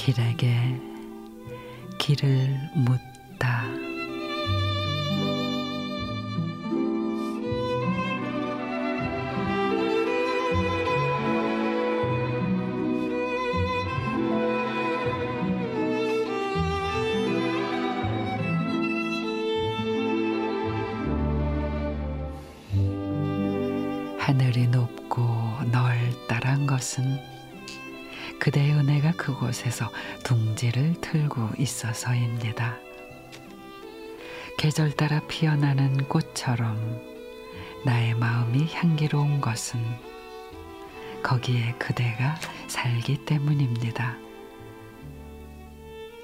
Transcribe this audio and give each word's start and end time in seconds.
길에게 0.00 0.80
길을 1.98 2.58
묻다. 2.74 3.66
하늘이 24.18 24.66
높고 24.68 25.22
넓다란 25.70 26.66
것은 26.66 27.39
그대의 28.40 28.72
은혜가 28.72 29.12
그곳에서 29.12 29.92
둥지를 30.24 30.94
틀고 31.02 31.50
있어서입니다. 31.58 32.78
계절 34.58 34.92
따라 34.92 35.20
피어나는 35.28 36.08
꽃처럼 36.08 37.00
나의 37.84 38.14
마음이 38.14 38.66
향기로운 38.72 39.40
것은 39.40 39.78
거기에 41.22 41.74
그대가 41.78 42.34
살기 42.66 43.26
때문입니다. 43.26 44.16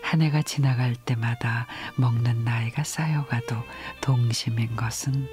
한 0.00 0.22
해가 0.22 0.42
지나갈 0.42 0.94
때마다 0.94 1.66
먹는 1.96 2.44
나이가 2.44 2.84
쌓여가도 2.84 3.56
동심인 4.00 4.76
것은 4.76 5.28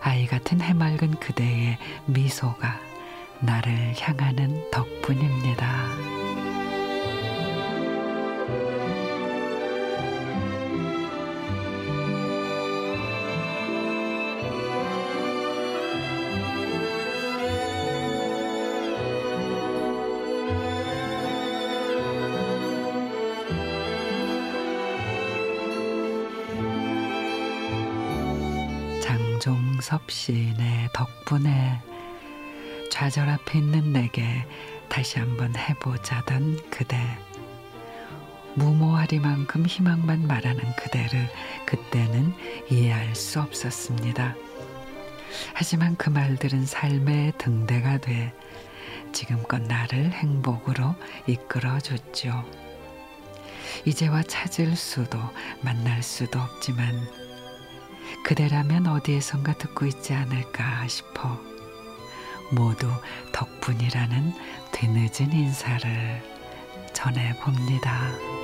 아이 0.00 0.26
같은 0.26 0.62
해맑은 0.62 1.20
그대의 1.20 1.76
미소가 2.06 2.87
나를 3.40 3.94
향하는 3.98 4.68
덕분입니다. 4.70 6.08
장종섭 29.00 30.10
시인의 30.10 30.88
덕분에 30.92 31.80
좌절 32.90 33.28
앞에 33.28 33.58
있는 33.58 33.92
내게 33.92 34.46
다시 34.88 35.18
한번 35.18 35.54
해보자던 35.56 36.70
그대 36.70 36.98
무모하리만큼 38.54 39.66
희망만 39.66 40.26
말하는 40.26 40.64
그대를 40.76 41.28
그때는 41.66 42.34
이해할 42.70 43.14
수 43.14 43.40
없었습니다. 43.40 44.34
하지만 45.54 45.96
그 45.96 46.10
말들은 46.10 46.66
삶의 46.66 47.34
등대가 47.38 47.98
돼 47.98 48.32
지금껏 49.12 49.60
나를 49.60 50.10
행복으로 50.10 50.94
이끌어 51.26 51.78
줬죠. 51.78 52.44
이제와 53.84 54.22
찾을 54.22 54.74
수도 54.76 55.18
만날 55.60 56.02
수도 56.02 56.40
없지만 56.40 56.94
그대라면 58.24 58.86
어디에선가 58.86 59.58
듣고 59.58 59.86
있지 59.86 60.14
않을까 60.14 60.86
싶어 60.88 61.38
모두 62.50 62.90
덕분이라는 63.32 64.32
뒤늦은 64.72 65.32
인사를 65.32 66.22
전해봅니다. 66.92 68.37